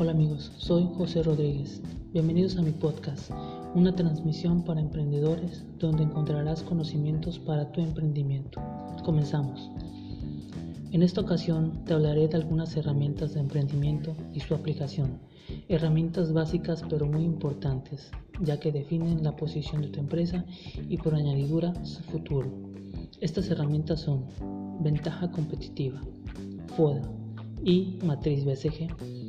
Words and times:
Hola 0.00 0.12
amigos, 0.12 0.50
soy 0.56 0.88
José 0.96 1.22
Rodríguez. 1.22 1.82
Bienvenidos 2.14 2.56
a 2.56 2.62
mi 2.62 2.70
podcast, 2.70 3.30
una 3.74 3.94
transmisión 3.94 4.64
para 4.64 4.80
emprendedores 4.80 5.62
donde 5.78 6.04
encontrarás 6.04 6.62
conocimientos 6.62 7.38
para 7.38 7.70
tu 7.70 7.82
emprendimiento. 7.82 8.62
Comenzamos. 9.04 9.70
En 10.90 11.02
esta 11.02 11.20
ocasión 11.20 11.84
te 11.84 11.92
hablaré 11.92 12.28
de 12.28 12.36
algunas 12.38 12.74
herramientas 12.78 13.34
de 13.34 13.40
emprendimiento 13.40 14.16
y 14.32 14.40
su 14.40 14.54
aplicación. 14.54 15.18
Herramientas 15.68 16.32
básicas 16.32 16.82
pero 16.88 17.04
muy 17.04 17.22
importantes, 17.22 18.10
ya 18.40 18.58
que 18.58 18.72
definen 18.72 19.22
la 19.22 19.36
posición 19.36 19.82
de 19.82 19.88
tu 19.88 20.00
empresa 20.00 20.46
y 20.88 20.96
por 20.96 21.14
añadidura 21.14 21.74
su 21.84 22.02
futuro. 22.04 22.50
Estas 23.20 23.50
herramientas 23.50 24.00
son 24.00 24.24
ventaja 24.80 25.30
competitiva, 25.30 26.00
FODA 26.74 27.02
y 27.62 27.98
matriz 28.02 28.46
BCG. 28.46 29.19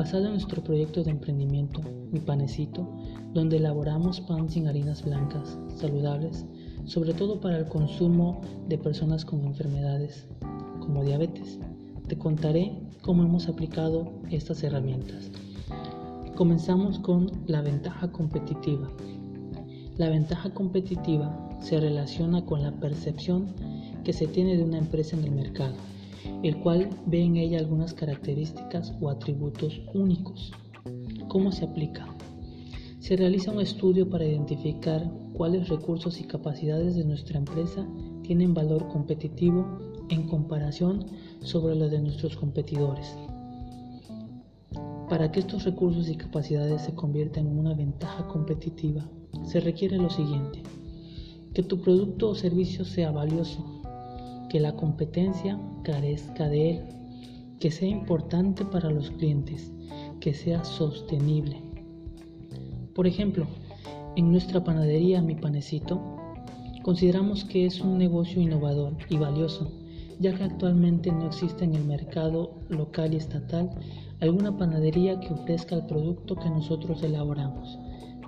Basada 0.00 0.28
en 0.28 0.32
nuestro 0.32 0.64
proyecto 0.64 1.04
de 1.04 1.10
emprendimiento, 1.10 1.82
Mi 2.10 2.20
Panecito, 2.20 2.88
donde 3.34 3.58
elaboramos 3.58 4.22
pan 4.22 4.48
sin 4.48 4.66
harinas 4.66 5.04
blancas, 5.04 5.58
saludables, 5.76 6.46
sobre 6.86 7.12
todo 7.12 7.38
para 7.38 7.58
el 7.58 7.66
consumo 7.66 8.40
de 8.66 8.78
personas 8.78 9.26
con 9.26 9.44
enfermedades 9.44 10.26
como 10.80 11.04
diabetes. 11.04 11.58
Te 12.08 12.16
contaré 12.16 12.80
cómo 13.02 13.24
hemos 13.24 13.46
aplicado 13.46 14.10
estas 14.30 14.62
herramientas. 14.62 15.30
Comenzamos 16.34 16.98
con 16.98 17.30
la 17.46 17.60
ventaja 17.60 18.10
competitiva. 18.10 18.90
La 19.98 20.08
ventaja 20.08 20.48
competitiva 20.54 21.58
se 21.60 21.78
relaciona 21.78 22.46
con 22.46 22.62
la 22.62 22.72
percepción 22.72 23.48
que 24.02 24.14
se 24.14 24.26
tiene 24.26 24.56
de 24.56 24.64
una 24.64 24.78
empresa 24.78 25.14
en 25.14 25.24
el 25.24 25.32
mercado, 25.32 25.74
el 26.42 26.56
cual 26.58 26.88
ve 27.06 27.22
en 27.22 27.36
ella 27.36 27.58
algunas 27.58 27.94
características 27.94 28.94
o 29.00 29.10
atributos 29.10 29.80
únicos. 29.94 30.52
¿Cómo 31.28 31.52
se 31.52 31.64
aplica? 31.64 32.06
Se 32.98 33.16
realiza 33.16 33.52
un 33.52 33.60
estudio 33.60 34.08
para 34.10 34.26
identificar 34.26 35.10
cuáles 35.32 35.68
recursos 35.68 36.20
y 36.20 36.24
capacidades 36.24 36.96
de 36.96 37.04
nuestra 37.04 37.38
empresa 37.38 37.86
tienen 38.22 38.54
valor 38.54 38.88
competitivo 38.88 39.66
en 40.10 40.28
comparación 40.28 41.06
sobre 41.42 41.74
los 41.74 41.90
de 41.90 42.00
nuestros 42.00 42.36
competidores. 42.36 43.16
Para 45.08 45.32
que 45.32 45.40
estos 45.40 45.64
recursos 45.64 46.08
y 46.08 46.14
capacidades 46.14 46.82
se 46.82 46.94
conviertan 46.94 47.46
en 47.46 47.58
una 47.58 47.74
ventaja 47.74 48.28
competitiva, 48.28 49.08
se 49.44 49.60
requiere 49.60 49.96
lo 49.96 50.10
siguiente. 50.10 50.62
Que 51.54 51.62
tu 51.62 51.80
producto 51.80 52.28
o 52.28 52.34
servicio 52.34 52.84
sea 52.84 53.10
valioso, 53.10 53.64
que 54.50 54.60
la 54.60 54.74
competencia 54.74 55.58
carezca 55.84 56.48
de 56.48 56.70
él, 56.70 56.82
que 57.60 57.70
sea 57.70 57.88
importante 57.88 58.64
para 58.64 58.90
los 58.90 59.10
clientes, 59.12 59.72
que 60.20 60.34
sea 60.34 60.64
sostenible. 60.64 61.62
Por 62.94 63.06
ejemplo, 63.06 63.46
en 64.16 64.32
nuestra 64.32 64.62
panadería 64.64 65.22
Mi 65.22 65.36
Panecito, 65.36 66.00
consideramos 66.82 67.44
que 67.44 67.64
es 67.64 67.80
un 67.80 67.96
negocio 67.96 68.42
innovador 68.42 68.96
y 69.08 69.16
valioso, 69.16 69.70
ya 70.18 70.34
que 70.34 70.44
actualmente 70.44 71.12
no 71.12 71.28
existe 71.28 71.64
en 71.64 71.76
el 71.76 71.84
mercado 71.84 72.56
local 72.68 73.14
y 73.14 73.18
estatal 73.18 73.70
alguna 74.20 74.56
panadería 74.58 75.20
que 75.20 75.32
ofrezca 75.32 75.76
el 75.76 75.86
producto 75.86 76.34
que 76.34 76.50
nosotros 76.50 77.02
elaboramos, 77.04 77.78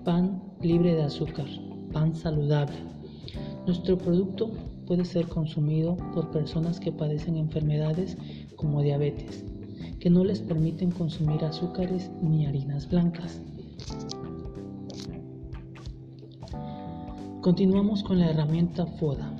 pan 0.04 0.40
libre 0.60 0.94
de 0.94 1.02
azúcar, 1.02 1.46
pan 1.92 2.14
saludable. 2.14 2.76
Nuestro 3.66 3.98
producto 3.98 4.52
puede 4.92 5.06
ser 5.06 5.26
consumido 5.26 5.96
por 6.12 6.30
personas 6.30 6.78
que 6.78 6.92
padecen 6.92 7.38
enfermedades 7.38 8.18
como 8.56 8.82
diabetes, 8.82 9.42
que 9.98 10.10
no 10.10 10.22
les 10.22 10.40
permiten 10.40 10.90
consumir 10.90 11.42
azúcares 11.46 12.10
ni 12.20 12.44
harinas 12.44 12.90
blancas. 12.90 13.40
Continuamos 17.40 18.02
con 18.02 18.18
la 18.18 18.28
herramienta 18.28 18.84
FODA. 18.84 19.34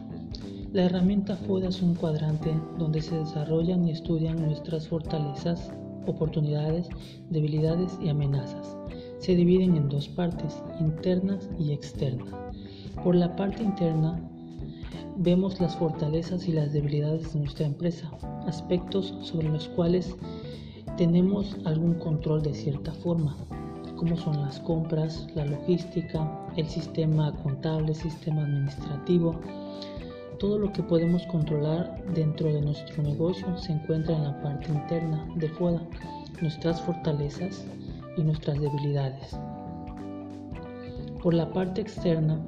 La 0.73 0.85
herramienta 0.85 1.37
FODA 1.37 1.69
es 1.69 1.83
un 1.83 1.97
cuadrante 1.97 2.59
donde 2.79 3.03
se 3.03 3.15
desarrollan 3.15 3.87
y 3.87 3.91
estudian 3.91 4.41
nuestras 4.41 4.89
fortalezas, 4.89 5.71
oportunidades, 6.07 6.89
debilidades 7.29 7.99
y 8.03 8.09
amenazas. 8.09 8.75
Se 9.19 9.35
dividen 9.35 9.77
en 9.77 9.91
dos 9.91 10.09
partes, 10.09 10.63
internas 10.81 11.51
y 11.59 11.73
externas. 11.73 12.35
Por 13.05 13.15
la 13.15 13.37
parte 13.37 13.63
interna 13.63 14.32
vemos 15.23 15.61
las 15.61 15.77
fortalezas 15.77 16.49
y 16.49 16.53
las 16.53 16.73
debilidades 16.73 17.33
de 17.33 17.41
nuestra 17.41 17.67
empresa, 17.67 18.11
aspectos 18.47 19.15
sobre 19.23 19.49
los 19.49 19.69
cuales 19.69 20.17
tenemos 20.97 21.57
algún 21.65 21.95
control 21.95 22.43
de 22.43 22.53
cierta 22.53 22.93
forma, 22.93 23.37
como 23.97 24.17
son 24.17 24.41
las 24.43 24.59
compras, 24.61 25.29
la 25.37 25.45
logística, 25.45 26.29
el 26.57 26.69
sistema 26.69 27.33
contable, 27.45 27.91
el 27.91 27.95
sistema 27.95 28.43
administrativo. 28.43 29.39
Todo 30.41 30.59
lo 30.59 30.73
que 30.73 30.83
podemos 30.83 31.25
controlar 31.27 32.05
dentro 32.15 32.53
de 32.53 32.61
nuestro 32.61 33.05
negocio 33.05 33.57
se 33.57 33.75
encuentra 33.75 34.17
en 34.17 34.25
la 34.25 34.43
parte 34.43 34.73
interna 34.73 35.25
de 35.37 35.49
FODA, 35.51 35.83
nuestras 36.41 36.83
fortalezas 36.83 37.65
y 38.17 38.23
nuestras 38.25 38.61
debilidades. 38.61 39.39
Por 41.23 41.33
la 41.33 41.49
parte 41.53 41.81
externa 41.81 42.41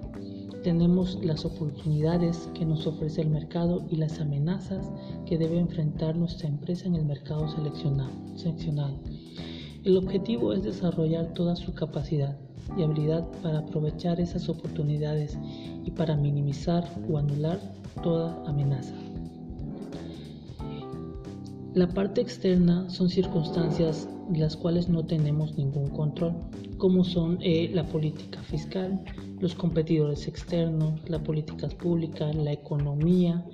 tenemos 0.65 1.23
las 1.23 1.45
oportunidades 1.45 2.49
que 2.55 2.65
nos 2.65 2.87
ofrece 2.87 3.21
el 3.21 3.29
mercado 3.29 3.85
y 3.91 3.97
las 3.97 4.19
amenazas 4.19 4.91
que 5.27 5.37
debe 5.37 5.59
enfrentar 5.59 6.17
nuestra 6.17 6.49
empresa 6.49 6.87
en 6.87 6.97
el 6.97 7.05
mercado 7.05 7.47
seleccionado. 7.49 8.95
El 9.85 9.99
objetivo 9.99 10.55
es 10.55 10.63
desarrollar 10.63 11.35
toda 11.35 11.55
su 11.55 11.75
capacidad 11.75 12.39
y 12.79 12.83
habilidad 12.83 13.29
para 13.43 13.59
aprovechar 13.59 14.19
esas 14.21 14.49
oportunidades 14.49 15.39
y 15.85 15.91
para 15.91 16.17
minimizar 16.17 16.89
o 17.11 17.19
anular 17.19 17.61
toda 18.03 18.43
amenaza. 18.47 18.95
La 21.75 21.89
parte 21.89 22.23
externa 22.23 22.89
son 22.89 23.11
circunstancias 23.11 24.09
de 24.31 24.39
las 24.39 24.57
cuales 24.57 24.89
no 24.89 25.05
tenemos 25.05 25.59
ningún 25.59 25.91
control, 25.91 26.33
como 26.79 27.05
son 27.05 27.37
eh, 27.43 27.71
la 27.75 27.85
política 27.85 28.41
fiscal, 28.45 29.05
los 29.45 29.55
competidores 29.55 30.27
externos, 30.27 30.99
las 31.07 31.21
políticas 31.21 31.75
públicas, 31.75 32.35
la 32.35 32.51
economía, 32.51 33.45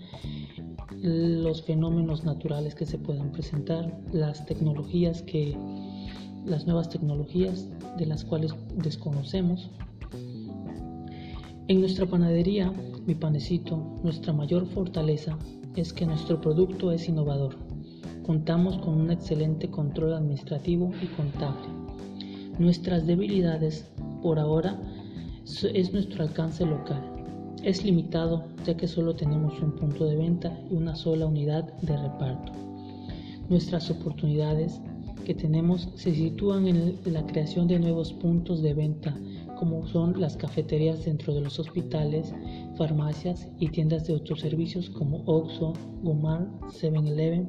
los 1.03 1.65
fenómenos 1.65 2.23
naturales 2.23 2.77
que 2.77 2.87
se 2.87 2.97
pueden 2.97 3.33
presentar, 3.33 4.01
las 4.13 4.47
tecnologías 4.47 5.23
que 5.23 5.57
las 6.47 6.65
nuevas 6.65 6.91
tecnologías 6.91 7.67
de 7.99 8.07
las 8.07 8.25
cuales 8.25 8.55
desconocemos. 8.77 9.69
En 11.67 11.81
nuestra 11.81 12.07
panadería, 12.07 12.73
mi 13.05 13.17
panecito, 13.17 13.99
nuestra 14.05 14.33
mayor 14.33 14.67
fortaleza 14.67 15.37
es 15.75 15.93
que 15.93 16.07
nuestro 16.07 16.41
producto 16.41 16.93
es 16.93 17.09
innovador. 17.09 17.57
Contamos 18.25 18.79
con 18.79 18.95
un 18.95 19.11
excelente 19.11 19.69
control 19.69 20.15
administrativo 20.15 20.93
y 21.03 21.07
contable. 21.17 21.67
Nuestras 22.61 23.09
debilidades, 23.09 23.91
por 24.23 24.39
ahora, 24.39 24.79
es 25.51 25.93
nuestro 25.93 26.23
alcance 26.23 26.65
local. 26.65 27.03
Es 27.65 27.85
limitado 27.85 28.45
ya 28.65 28.77
que 28.77 28.87
solo 28.87 29.17
tenemos 29.17 29.61
un 29.61 29.73
punto 29.73 30.07
de 30.07 30.17
venta 30.17 30.57
y 30.71 30.75
una 30.75 30.95
sola 30.95 31.27
unidad 31.27 31.65
de 31.81 31.97
reparto. 31.97 32.53
Nuestras 33.49 33.91
oportunidades 33.91 34.81
que 35.25 35.35
tenemos 35.35 35.89
se 35.97 36.15
sitúan 36.15 36.69
en 36.69 36.99
la 37.05 37.27
creación 37.27 37.67
de 37.67 37.81
nuevos 37.81 38.13
puntos 38.13 38.63
de 38.63 38.75
venta, 38.75 39.19
como 39.59 39.87
son 39.89 40.21
las 40.21 40.37
cafeterías 40.37 41.05
dentro 41.05 41.35
de 41.35 41.41
los 41.41 41.59
hospitales, 41.59 42.33
farmacias 42.77 43.49
y 43.59 43.69
tiendas 43.69 44.07
de 44.07 44.15
otros 44.15 44.41
servicios 44.41 44.89
como 44.89 45.25
Oxxo, 45.27 45.73
Gomar, 46.03 46.49
7-Eleven, 46.69 47.49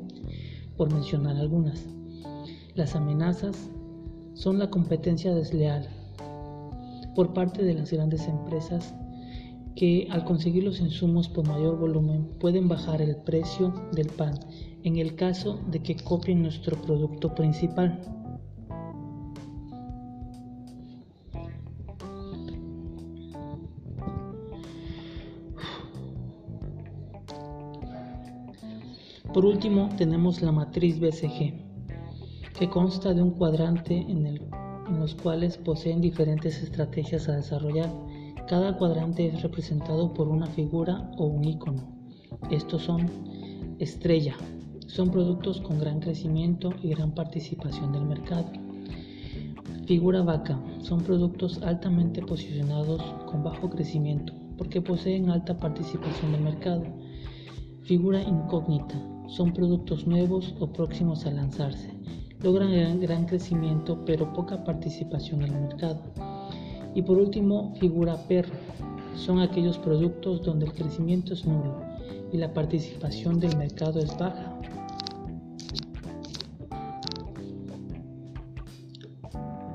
por 0.75 0.91
mencionar 0.91 1.37
algunas. 1.37 1.85
Las 2.73 2.95
amenazas 2.95 3.69
son 4.33 4.57
la 4.57 4.69
competencia 4.69 5.35
desleal 5.35 5.87
por 7.15 7.33
parte 7.33 7.63
de 7.63 7.73
las 7.73 7.91
grandes 7.91 8.27
empresas 8.27 8.93
que 9.75 10.07
al 10.11 10.25
conseguir 10.25 10.63
los 10.63 10.79
insumos 10.79 11.29
por 11.29 11.47
mayor 11.47 11.77
volumen 11.77 12.29
pueden 12.39 12.67
bajar 12.67 13.01
el 13.01 13.15
precio 13.17 13.73
del 13.93 14.07
pan 14.07 14.39
en 14.83 14.97
el 14.97 15.15
caso 15.15 15.59
de 15.69 15.81
que 15.81 15.95
copien 15.95 16.41
nuestro 16.41 16.81
producto 16.81 17.33
principal. 17.33 17.99
Por 29.33 29.45
último 29.45 29.87
tenemos 29.97 30.41
la 30.41 30.51
matriz 30.51 30.99
BCG, 30.99 31.53
que 32.59 32.69
consta 32.69 33.13
de 33.13 33.21
un 33.21 33.31
cuadrante 33.31 33.95
en, 33.95 34.25
el, 34.25 34.41
en 34.91 34.99
los 34.99 35.15
cuales 35.15 35.57
poseen 35.57 36.01
diferentes 36.01 36.61
estrategias 36.61 37.29
a 37.29 37.35
desarrollar. 37.35 37.89
Cada 38.47 38.77
cuadrante 38.77 39.27
es 39.27 39.41
representado 39.41 40.13
por 40.13 40.27
una 40.27 40.47
figura 40.47 41.09
o 41.17 41.25
un 41.25 41.45
icono. 41.45 41.87
Estos 42.49 42.83
son 42.83 43.09
estrella, 43.79 44.35
son 44.87 45.09
productos 45.09 45.61
con 45.61 45.79
gran 45.79 46.01
crecimiento 46.01 46.71
y 46.83 46.89
gran 46.89 47.15
participación 47.15 47.93
del 47.93 48.03
mercado. 48.03 48.45
Figura 49.85 50.21
vaca. 50.21 50.61
Son 50.81 51.01
productos 51.01 51.61
altamente 51.63 52.21
posicionados 52.21 53.01
con 53.25 53.43
bajo 53.43 53.69
crecimiento 53.69 54.33
porque 54.57 54.81
poseen 54.81 55.29
alta 55.29 55.59
participación 55.59 56.33
del 56.33 56.41
mercado. 56.41 56.83
Figura 57.81 58.21
incógnita. 58.21 58.95
Son 59.27 59.53
productos 59.53 60.05
nuevos 60.05 60.53
o 60.59 60.71
próximos 60.71 61.25
a 61.25 61.31
lanzarse. 61.31 61.89
Logran 62.43 62.99
gran, 62.99 63.25
crecimiento 63.25 64.03
pero 64.03 64.33
poca 64.33 64.63
participación 64.63 65.43
en 65.43 65.53
el 65.53 65.61
mercado. 65.61 66.01
Y 66.95 67.03
por 67.03 67.19
último, 67.19 67.75
figura 67.79 68.17
perro. 68.27 68.55
Son 69.15 69.39
aquellos 69.39 69.77
productos 69.77 70.41
donde 70.41 70.65
el 70.65 70.73
crecimiento 70.73 71.33
es 71.33 71.45
nulo 71.45 71.75
y 72.31 72.37
la 72.37 72.51
participación 72.51 73.39
del 73.39 73.55
mercado 73.57 73.99
es 73.99 74.17
baja. 74.17 74.57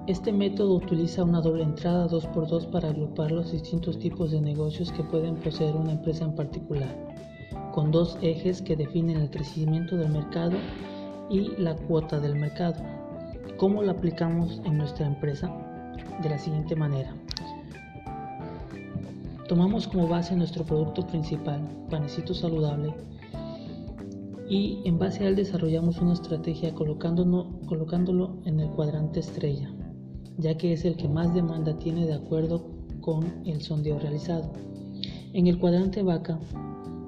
Este 0.08 0.32
método 0.32 0.74
utiliza 0.74 1.22
una 1.22 1.40
doble 1.40 1.62
entrada 1.62 2.08
2x2 2.08 2.70
para 2.70 2.88
agrupar 2.88 3.30
los 3.30 3.52
distintos 3.52 3.98
tipos 3.98 4.32
de 4.32 4.40
negocios 4.40 4.90
que 4.92 5.04
pueden 5.04 5.36
poseer 5.36 5.76
una 5.76 5.92
empresa 5.92 6.24
en 6.24 6.34
particular, 6.34 6.94
con 7.72 7.92
dos 7.92 8.18
ejes 8.22 8.62
que 8.62 8.76
definen 8.76 9.18
el 9.18 9.30
crecimiento 9.30 9.96
del 9.96 10.10
mercado 10.10 10.56
y 11.30 11.60
la 11.60 11.74
cuota 11.74 12.20
del 12.20 12.36
mercado. 12.36 12.82
¿Cómo 13.56 13.82
lo 13.82 13.92
aplicamos 13.92 14.60
en 14.64 14.78
nuestra 14.78 15.06
empresa? 15.06 15.50
De 16.22 16.28
la 16.28 16.38
siguiente 16.38 16.76
manera. 16.76 17.14
Tomamos 19.48 19.86
como 19.86 20.08
base 20.08 20.34
nuestro 20.34 20.64
producto 20.64 21.06
principal, 21.06 21.60
panecito 21.88 22.34
saludable, 22.34 22.94
y 24.48 24.80
en 24.84 24.98
base 24.98 25.24
a 25.24 25.28
él 25.28 25.36
desarrollamos 25.36 25.98
una 25.98 26.14
estrategia 26.14 26.74
colocándolo 26.74 28.36
en 28.44 28.60
el 28.60 28.68
cuadrante 28.70 29.20
estrella 29.20 29.70
ya 30.38 30.56
que 30.56 30.72
es 30.72 30.84
el 30.84 30.96
que 30.96 31.08
más 31.08 31.34
demanda 31.34 31.78
tiene 31.78 32.06
de 32.06 32.14
acuerdo 32.14 32.66
con 33.00 33.24
el 33.44 33.62
sondeo 33.62 33.98
realizado. 33.98 34.52
En 35.32 35.46
el 35.46 35.58
cuadrante 35.58 36.02
vaca 36.02 36.38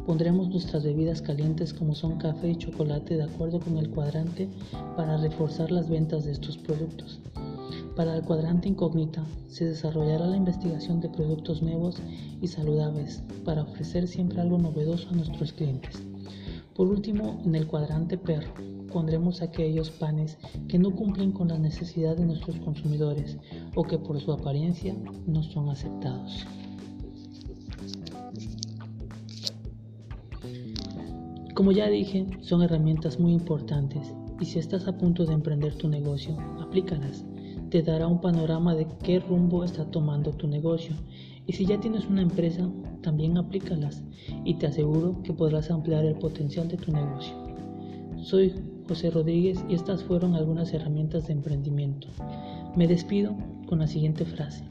pondremos 0.09 0.49
nuestras 0.49 0.85
bebidas 0.85 1.21
calientes 1.21 1.75
como 1.75 1.95
son 1.95 2.17
café 2.17 2.49
y 2.49 2.57
chocolate 2.57 3.19
de 3.19 3.25
acuerdo 3.25 3.61
con 3.61 3.77
el 3.77 3.91
cuadrante 3.91 4.49
para 4.97 5.19
reforzar 5.19 5.71
las 5.71 5.91
ventas 5.91 6.25
de 6.25 6.33
estos 6.33 6.57
productos. 6.57 7.21
Para 7.95 8.17
el 8.17 8.23
cuadrante 8.23 8.71
incógnita 8.71 9.23
se 9.49 9.67
desarrollará 9.67 10.27
la 10.27 10.39
investigación 10.39 11.03
de 11.03 11.11
productos 11.11 11.61
nuevos 11.61 11.97
y 12.41 12.49
saludables 12.49 13.23
para 13.45 13.65
ofrecer 13.65 14.09
siempre 14.09 14.41
algo 14.41 14.57
novedoso 14.57 15.11
a 15.11 15.13
nuestros 15.13 15.53
clientes. 15.53 16.03
Por 16.75 16.89
último, 16.89 17.43
en 17.45 17.55
el 17.55 17.67
cuadrante 17.67 18.17
perro 18.17 18.55
pondremos 18.91 19.43
aquellos 19.43 19.91
panes 19.91 20.39
que 20.69 20.79
no 20.79 20.91
cumplen 20.97 21.33
con 21.33 21.49
la 21.49 21.59
necesidad 21.59 22.17
de 22.17 22.25
nuestros 22.25 22.57
consumidores 22.61 23.37
o 23.75 23.83
que 23.83 23.99
por 23.99 24.19
su 24.19 24.33
apariencia 24.33 24.97
no 25.27 25.43
son 25.43 25.69
aceptados. 25.69 26.47
Como 31.55 31.73
ya 31.73 31.89
dije, 31.89 32.27
son 32.41 32.63
herramientas 32.63 33.19
muy 33.19 33.33
importantes 33.33 34.15
y 34.41 34.45
si 34.45 34.59
estás 34.59 34.87
a 34.87 34.97
punto 34.97 35.25
de 35.25 35.35
emprender 35.35 35.75
tu 35.75 35.89
negocio, 35.89 36.37
aplícalas. 36.61 37.25
Te 37.71 37.83
dará 37.83 38.07
un 38.07 38.21
panorama 38.21 38.75
de 38.75 38.87
qué 39.03 39.19
rumbo 39.19 39.65
está 39.65 39.85
tomando 39.91 40.33
tu 40.33 40.47
negocio 40.47 40.95
y 41.47 41.55
si 41.55 41.67
ya 41.67 41.81
tienes 41.81 42.07
una 42.07 42.23
empresa, 42.23 42.71
también 43.03 43.37
aplícalas 43.39 44.03
y 44.45 44.55
te 44.55 44.67
aseguro 44.67 45.23
que 45.23 45.33
podrás 45.33 45.71
ampliar 45.71 46.05
el 46.05 46.15
potencial 46.15 46.69
de 46.69 46.77
tu 46.77 46.93
negocio. 46.93 47.35
Soy 48.23 48.53
José 48.87 49.11
Rodríguez 49.11 49.65
y 49.69 49.75
estas 49.75 50.03
fueron 50.05 50.35
algunas 50.35 50.73
herramientas 50.73 51.27
de 51.27 51.33
emprendimiento. 51.33 52.09
Me 52.77 52.87
despido 52.87 53.35
con 53.67 53.81
la 53.81 53.87
siguiente 53.87 54.25
frase. 54.25 54.65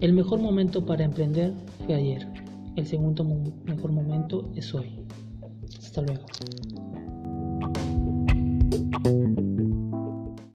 El 0.00 0.12
mejor 0.12 0.40
momento 0.40 0.84
para 0.86 1.04
emprender 1.04 1.52
fue 1.84 1.94
ayer. 1.94 2.26
El 2.76 2.86
segundo 2.86 3.24
mejor 3.64 3.92
momento 3.92 4.50
es 4.54 4.74
hoy. 4.74 5.04
Hasta 5.78 6.02
luego. 6.02 6.26